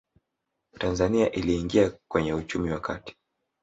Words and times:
tanzania 0.79 1.31
iliingia 1.31 1.99
kwenye 2.07 2.33
uchumi 2.33 2.71
wa 2.71 2.79
kati 2.79 3.15